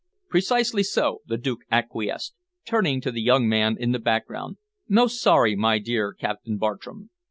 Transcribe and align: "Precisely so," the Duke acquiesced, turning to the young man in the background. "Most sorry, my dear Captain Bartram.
"Precisely 0.29 0.81
so," 0.81 1.21
the 1.27 1.37
Duke 1.37 1.59
acquiesced, 1.69 2.33
turning 2.65 3.01
to 3.01 3.11
the 3.11 3.21
young 3.21 3.47
man 3.47 3.75
in 3.79 3.91
the 3.91 3.99
background. 3.99 4.57
"Most 4.89 5.21
sorry, 5.21 5.55
my 5.55 5.77
dear 5.77 6.11
Captain 6.15 6.57
Bartram. 6.57 7.11